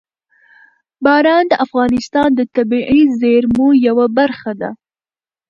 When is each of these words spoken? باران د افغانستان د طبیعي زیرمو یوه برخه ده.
باران 1.03 1.43
د 1.49 1.53
افغانستان 1.65 2.29
د 2.35 2.41
طبیعي 2.55 3.01
زیرمو 3.19 3.67
یوه 3.87 4.05
برخه 4.17 4.51
ده. 4.61 4.69